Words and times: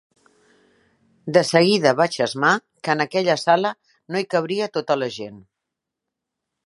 De 1.35 1.43
seguida 1.49 1.91
vaig 1.99 2.17
esmar 2.25 2.53
que 2.87 2.95
en 2.95 3.05
aquella 3.05 3.37
sala 3.43 3.75
no 4.15 4.23
hi 4.25 4.27
cabria 4.37 4.71
tota 4.79 4.99
la 5.03 5.11
gent. 5.21 5.39